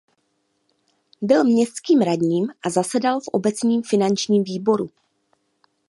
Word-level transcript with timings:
Byl 1.21 1.43
městským 1.43 2.01
radním 2.01 2.47
a 2.65 2.69
zasedal 2.69 3.19
v 3.19 3.27
obecním 3.27 3.83
finančním 3.83 4.43
výboru. 4.43 4.89